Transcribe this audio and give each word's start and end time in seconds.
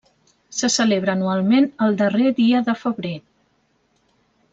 Se 0.59 0.69
celebra 0.75 1.13
anualment 1.17 1.67
el 1.87 1.99
darrer 1.99 2.31
dia 2.39 2.63
de 2.71 2.75
febrer. 2.85 3.13